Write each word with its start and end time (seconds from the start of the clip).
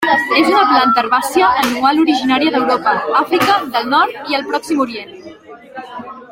És 0.35 0.47
una 0.51 0.61
planta 0.69 1.01
herbàcia 1.01 1.49
anual 1.65 2.01
originària 2.05 2.55
d'Europa, 2.55 2.95
Àfrica 3.21 3.61
del 3.77 3.87
Nord 3.95 4.33
i 4.33 4.39
el 4.41 4.49
Pròxim 4.51 4.85
Orient. 4.89 5.17